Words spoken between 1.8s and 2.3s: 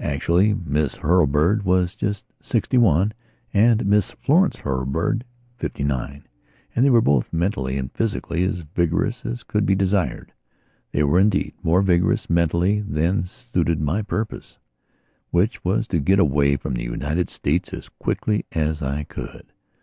just